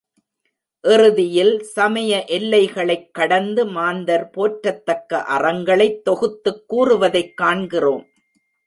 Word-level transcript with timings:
இறுதியில் 0.83 1.61
சமய 1.61 2.25
எல்லைகளைக் 2.27 3.13
கடந்து 3.13 3.65
மாந்தர் 3.65 4.29
போற்றத்தக்க 4.37 5.13
அறங்களைத் 5.13 6.03
தொகுத்துக் 6.03 6.63
கூறுவதைக் 6.67 7.37
காண்கிறோம். 7.37 8.05